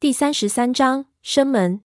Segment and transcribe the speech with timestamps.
[0.00, 1.82] 第三十三章生门。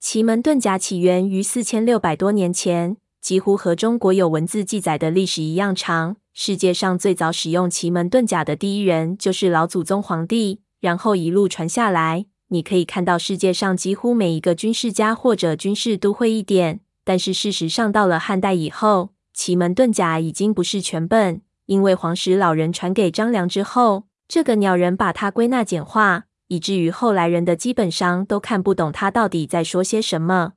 [0.00, 6.16] 奇门遁甲起源于四千六百多年前，几乎和中国有文字记载的历史一样长。
[6.34, 12.26] 世界上最早使用奇门遁甲的第一人就是老祖宗皇帝，然后一路传下来。
[12.48, 26.24] 你可以看到世界上几乎每一个军事家或者军事都会一点，但是事实上到了汉代以后，奇门遁甲已经不是全本，因为黄石老人传给张良之后，这个鸟人把它归纳简化。
[26.48, 30.54] 以至于后来人的基本上都看不懂他到底在说些什么。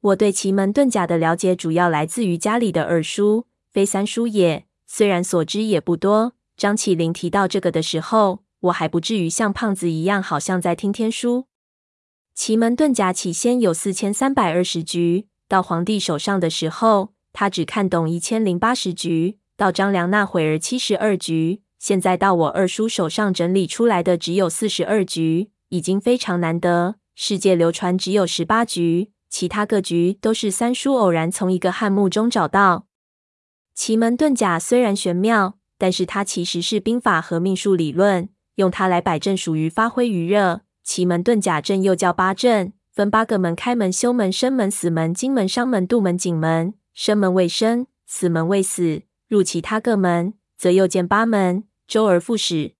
[0.00, 4.66] 我对奇门遁甲的了解主要来自于家里的二叔，非三叔也。
[4.86, 6.34] 虽然所知也不多。
[6.56, 11.46] 张起灵提到这个的时候，我还不至于像胖子一样，好像在听天书。
[12.34, 21.63] 奇门遁甲起先有四千三百二十局，到皇帝手上的时候，他只看懂一千零八十局；到张良那会儿七十二局。
[21.84, 26.94] 现在到我二叔手上整理出来的只有四十二局，已经非常难得。
[27.14, 32.86] 世界流传只有十八局，其他各局都是三叔偶然从一个汉墓中找到。
[33.74, 40.62] 奇门遁甲虽然玄妙，但是它其实是兵法和命数理论，用它来摆阵属于发挥余热。
[40.82, 46.72] 奇门遁甲阵又叫八阵，分八个门：开门、休门、生门、死门、金门、伤门、杜门、景门。
[46.94, 49.02] 生门未生，死门未死。
[49.28, 51.64] 入其他各门，则又见八门。
[51.86, 52.74] 周而复始。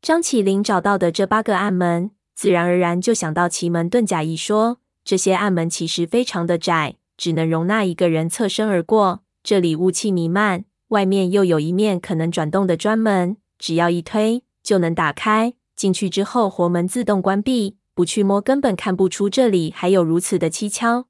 [0.00, 4.78] 张起灵找到的这八个暗门，自然而然就想到奇门遁甲一说。
[5.04, 9.22] 这些暗门其实非常的窄，只能容纳一个人侧身而过。
[9.42, 15.54] 这里雾气弥漫，外面又有一面可能转动的砖门，只要一推就能打开。
[15.74, 21.06] 进去之后，活门自动关闭，不去摸根本看不出这里还有如此的蹊跷。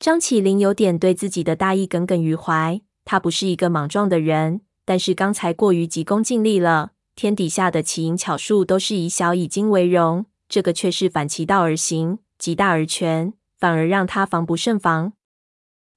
[0.00, 2.80] 张起灵有点对自己的大意耿耿于怀。
[3.04, 4.62] 他不是一个莽撞的人。
[4.86, 15.12] 但是刚才过于急功近利了，天底下的奇淫巧术都是以小以精为荣，这个却是反其道而行，急大而全，反而让他防不胜防。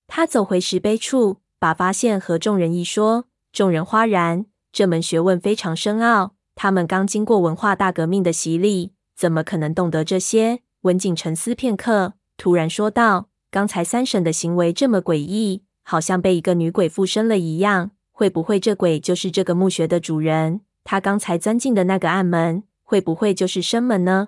[0.08, 4.48] 他走回石碑处，把发现和众人一说，众人哗然。
[4.72, 10.62] 这门学问非常深奥，他们刚经过文化大革命的洗礼，怎么可能懂得这些？
[10.82, 20.60] 文景沉思片刻，突然说道：“刚才三婶的行为这么诡异，好像被一个女鬼附身了一样。”会不会这鬼就是这个墓穴的主人？
[20.84, 24.28] 他刚才钻进的那个暗门，会不会就是生门呢？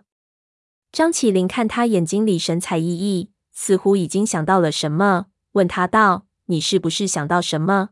[0.93, 7.89] 张起灵看他眼睛里神采奕奕，似乎已经想到了什么，问他道：“你是不是想到什么？”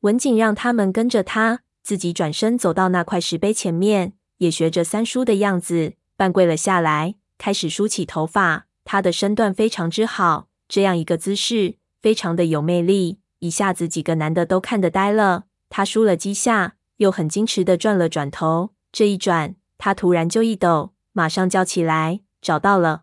[0.00, 8.66] 文景让他们跟着他，自己转身走到那块石碑前面，也学着三叔的样子，半跪了下来，开始梳起头发。
[8.86, 13.18] 他的身段非常之好，这样一个姿势，非常的有魅力。
[13.42, 15.46] 一下子，几个男的都看得呆了。
[15.68, 18.70] 他梳了几下，又很矜持的转了转头。
[18.92, 23.02] 这一转，他突然就一抖，马上叫起来：“找到了！”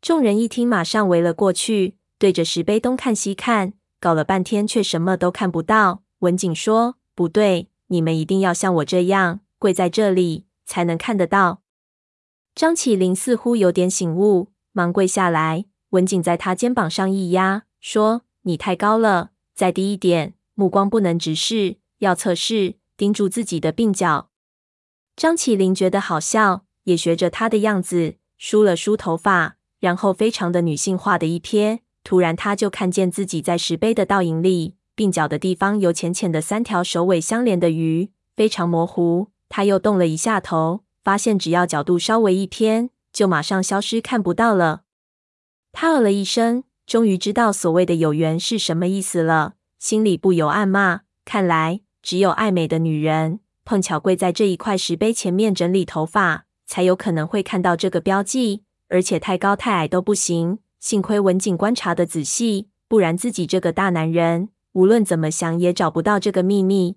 [0.00, 6.02] 众人一听，马上围了过去，对着石碑东看西看，搞了半天却什么都看不到。
[6.20, 11.60] 文景说：“不对，你们一定要像我这样跪在这里，才能看得到。”
[12.54, 15.66] 张起灵似乎有点醒悟，忙跪下来。
[15.90, 24.30] 文景在他肩膀上一压，说：“你太高了。”再低一点，目光不能直视，要侧视，盯住自己的鬓角。
[25.14, 39.28] 张起灵觉得好笑，也学着他的样子梳了梳头发，然后非常的女性化的一瞥，突然他就看见自己在石碑的倒影里，鬓角的地方有浅浅的三条首尾相连的鱼，非常模糊。
[39.48, 44.84] 他又动了一下头，发现只要角度稍微一偏，就马上消失，看不到了。
[45.72, 46.64] 他呃了一声。
[46.86, 60.58] 终于知道所谓的有缘是什么意思了，心里不由暗骂：看来只有爱美的女人碰巧跪在这一块石碑前面整理头发，才有可能会看到这个标记，而且太高太矮都不行。
[60.80, 66.96] 幸亏文景观察得仔细，不然自己这个大男人无论怎么想也找不到这个秘密。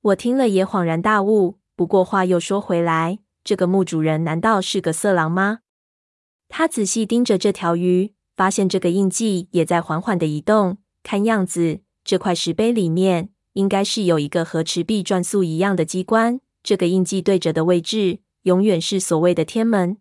[0.00, 1.58] 我听了也恍然大悟。
[1.76, 5.58] 不过话又说回来，这个墓主人难道是个色狼吗？
[6.48, 8.14] 他仔细盯着这条鱼。
[8.36, 16.40] 发现这个印记也在缓缓的移动，看样子这块石碑里面应该是有一个和池壁转速一样的机关。
[16.62, 19.96] 这个印记对着的位置，永远是所谓的天门。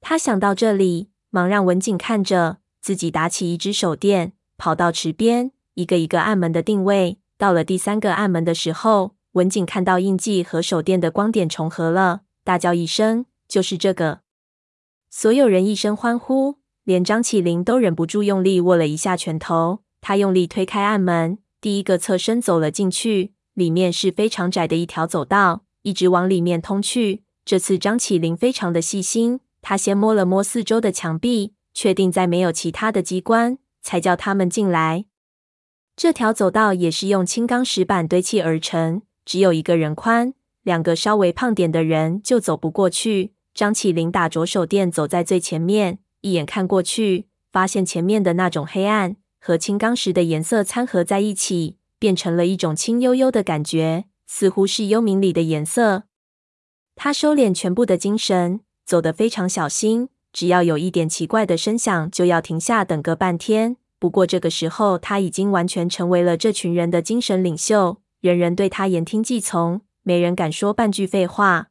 [0.00, 7.18] 他想到这里，忙让文景看着，自己打起一只手电，跑到池边，一个一个暗门的定位。
[7.36, 14.20] 到了第三个暗门的时候，文景看到印记和手电的光点重合了，大叫一声：“就是这个！”
[15.08, 16.56] 所有人一声欢呼。
[16.88, 19.80] 连张起灵都忍不住用力握了一下拳头。
[20.00, 23.34] 他用力推开暗门，第一个侧身走了进去。
[23.52, 27.24] 里面是非常窄的一条走道，一直往里面通去。
[27.44, 35.04] 这次张起灵非常的细心，他先摸了摸四周的墙壁，确定再没有其他的机关，才叫他们进来。
[35.94, 40.32] 这条走道也是用青钢石板堆砌而成，只有一个人宽，
[40.62, 43.34] 两个稍微胖点的人就走不过去。
[43.52, 56.04] 张起灵打着手电走在最前面，一眼看过去，发现前面的那种黑暗和青钢石的颜色掺合在一起，变成了一种青幽幽的感觉，似乎是幽冥里的颜色。
[56.96, 63.76] 他收敛全部的精神，走得非常小心，只要有一点奇怪的声响，就要停下等个半天。
[64.00, 71.68] 不过这个时候，他已经完全成为了这群人的精神领袖，人人对他言听计从，没人敢说半句废话。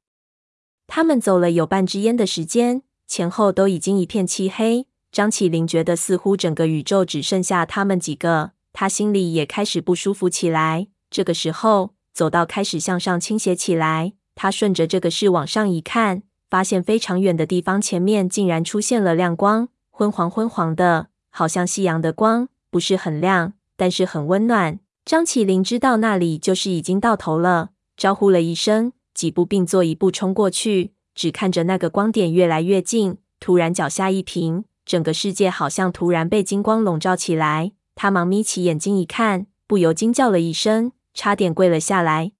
[0.87, 4.85] 他们走了有半支烟的时间，前后都已经一片漆黑。
[5.11, 10.87] 张起灵觉得似乎整个宇宙只剩下他们几个，他心里也开始不舒服起来。
[11.09, 21.07] 这个时候，走道开始向上倾斜起来，他顺着这个势往上一看，发现非常远的地方前面竟然出现了亮光，昏黄昏黄的。
[21.29, 24.79] 好像夕阳的光，不是很亮，但是很温暖。
[25.05, 33.17] 张起灵知道那里就是已经到头了，招呼了一声，几步并作一步冲过去，只看着那个光点越来越近。
[33.39, 37.71] 突然脚下一平，整个世界好像突然被金光笼罩起来。
[37.95, 42.33] 他忙眯起眼睛一看，不由惊叫了一声，差点跪了下来。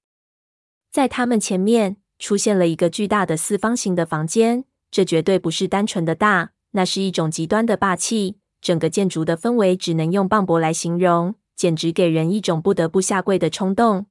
[0.91, 8.37] 在他们前面出现了一个巨大的四方形的房间，这绝对不是单纯的大，那是一种极端的霸气。
[8.61, 14.05] 整个建筑的氛围只能用磅礴来形容，简直给人一种不得不下跪的冲动。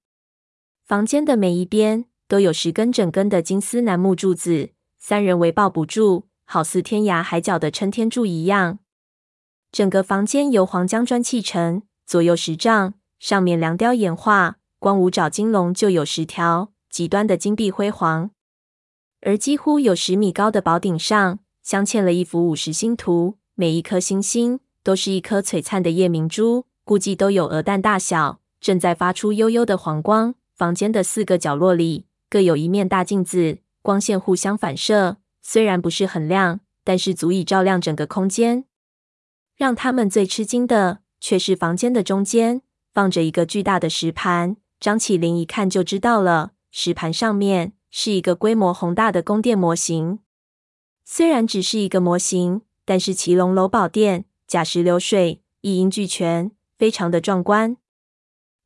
[0.84, 8.80] 房间的每一边都有十根整根的金丝楠木柱子，三人围抱不住，好似天涯海角的撑天柱一样。
[9.70, 18.30] 整个房间由黄浆砖砌成，左右十丈，上面梁雕岩画，光五爪金龙就有十条，极端的金碧辉煌。
[19.20, 23.38] 而几乎有十米高的宝顶上，镶嵌了一幅五十星图。
[23.54, 30.34] 每一颗星星都是一颗璀璨的夜明珠，估计都有鹅蛋大小，正在发出幽幽的黄光。
[30.54, 38.64] 房间的四个角落里各有一面大镜子，光线互相反射，虽然不是很亮，但是足以照亮整个空间。
[39.56, 42.62] 让他们最吃惊的却是房间的中间
[42.92, 50.18] 放着一个巨大的石盘，张起灵一看就知道了，石盘上面是一个规模宏大的宫殿模型。
[51.04, 52.62] 虽然只是一个模型。
[52.88, 57.76] 但是骑龙楼宝殿，假石流水，一应俱全，非常的壮观。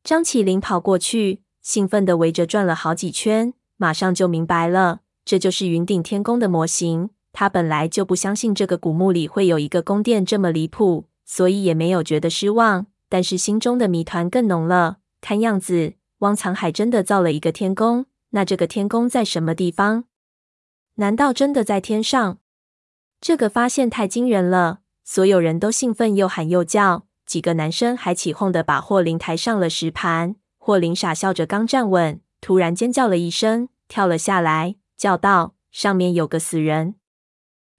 [0.03, 7.11] 张起灵跑过去，兴奋地围着转了好几圈，马上就明白了，这就是云顶天宫的模型。
[7.33, 12.87] 他本来就不相信这个古墓里会有一个宫殿这么离谱，所以也没有觉得失望。
[13.07, 14.97] 但是心中的谜团更浓了。
[15.21, 18.05] 看样子，汪藏海真的造了一个天宫。
[18.31, 20.05] 那这个天宫在什么地方？
[20.95, 22.39] 难道真的在天上？
[23.21, 27.05] 这个发现太惊人了，所有人都兴奋又喊又叫。
[27.25, 30.35] 几个男生还起哄地把霍灵抬上了石盘。
[30.63, 36.93] 霍林傻笑着刚站稳，突然尖叫了一声，跳了下来，叫道：“上面有个死人！”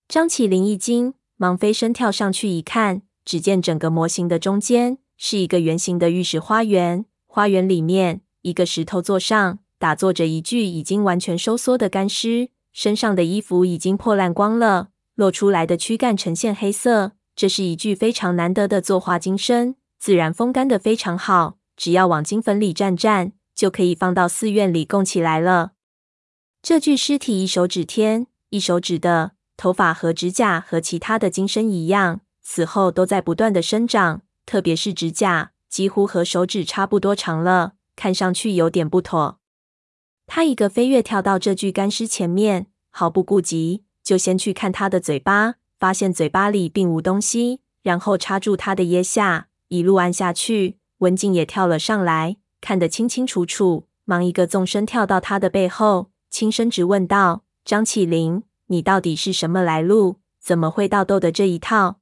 [0.09, 14.89] 张起灵一惊，忙飞身跳上去一看，只见整个模型的中间是一个圆形的玉石花园，花园里面一个石头座上打坐着一具已经完全收缩的干尸，身上的衣服已经破烂光了。
[15.15, 25.73] 露出来的躯干呈现黑色，这是一具非常难得的作化金身，自然风干的非常好，只要往金坟里蘸蘸，就可以放到寺院里供起来了。
[26.63, 39.41] 这具尸体一手指天，一手指的，头发和指甲和其他的金身一样，死后都在不断的生长，特别是指甲，几乎和手指差不多长了，看上去有点不妥。
[40.29, 43.83] 他一个飞跃跳到这具干尸前面，毫不顾及。
[44.05, 50.79] 就先去看他的嘴巴，发现嘴巴里并无东西，然后插住他的腋下，一路按下去。
[51.03, 60.19] 文静也跳了上来，看得清清楚楚，忙一个纵身跳到他的背后，轻声直问道：“张起灵，你到底是什么来路？
[60.41, 61.99] 怎么会盗斗的这一套？”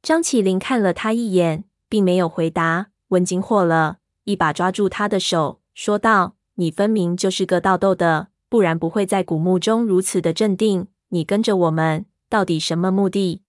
[0.00, 2.86] 张起灵看了他一眼，并没有回答。
[3.08, 13.42] 文静火了，一把抓住他的手，说道：“你分明就是个盗斗的，不然不会在古墓中如此的镇定。”你跟着我们到底什么目的？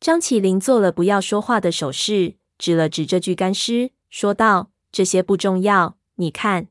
[0.00, 6.68] 张起灵做了不要说话的手势，指了指这具干尸，说道：“这些不重要，你看。”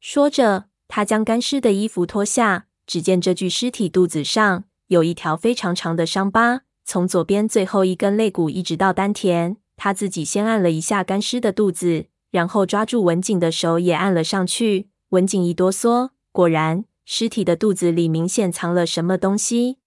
[0.00, 9.56] 说着，他将干尸的衣服脱下，只见这具尸体肚子上有一条非常长的伤疤，从左边最后一根肋骨一直到丹田。
[9.76, 14.88] 他自己先按了一下干尸的肚子，然后抓住文景的手也按了上去。
[15.10, 16.84] 文景一哆嗦，果然。
[17.10, 19.78] 尸体的肚子里明显藏了什么东西。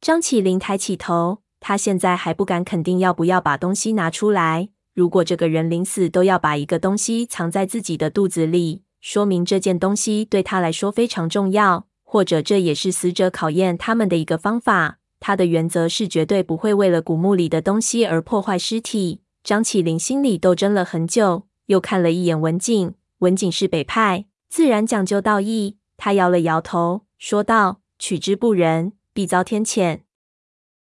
[0.00, 4.70] 张起灵抬起头，他现在还不敢肯定要不要把东西拿出来。
[4.94, 14.98] 如果这个人临死都要把一个东西藏在自己的肚子里，说明这件东西对他来说非常重要，或者这也是死者考验他们的一个方法。
[15.20, 19.20] 他的原则是绝对不会为了古墓里的东西而破坏尸体。
[19.44, 22.94] 张起灵心里斗争了很久，又看了一眼文景。
[23.18, 25.76] 文景是北派，自然讲究道义。
[25.96, 30.00] 他摇了摇头，说道：“取之不仁，必遭天谴。”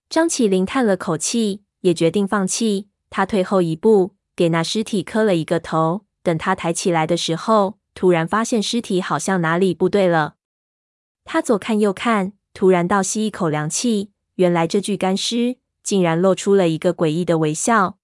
[0.10, 2.88] 张起灵叹了口气，也决定放弃。
[3.10, 6.06] 他退后一步，给那尸体磕了一个头。
[6.22, 10.36] 等他抬起来的时候，突然发现尸体好像哪里不对了。
[11.24, 14.12] 他左看右看，突然倒吸一口凉气。
[14.36, 17.98] 原来这具干尸竟然露出了一个诡异的微笑。